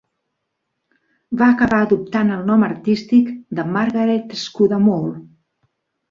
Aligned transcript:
Va 1.41 1.49
acabar 1.55 1.81
adoptant 1.87 2.31
el 2.37 2.41
nom 2.49 2.65
artístic 2.69 3.29
de 3.59 3.65
Margaret 3.75 4.33
Scudamore. 4.45 5.13